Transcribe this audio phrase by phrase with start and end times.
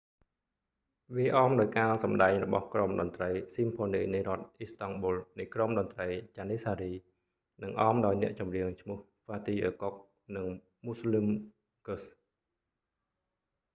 [1.15, 6.93] វាអមដោយ​ការ​សម្ដែង​របស់​ក្រុមតន្ត្រី​ស៊ីមផូនីនៃ​រដ្ឋ​អ៊ីស្តង់​ប៊ុល​នៃក្រុម​តន្ត្រី​ janissary
[7.63, 9.95] និង​អម​ដោយ​អ្នក​ចម្រៀង​ឈ្មោះ​ fatih erkoç
[10.35, 10.45] និង
[10.87, 11.27] müslüm
[11.85, 12.03] gürses។